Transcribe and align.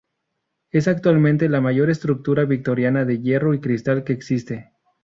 Es 0.71 0.87
actualmente 0.87 1.47
la 1.47 1.61
mayor 1.61 1.91
estructura 1.91 2.45
victoriana 2.45 3.05
de 3.05 3.19
hierro 3.21 3.53
y 3.53 3.61
cristal 3.61 4.03
que 4.03 4.13
existe. 4.13 4.71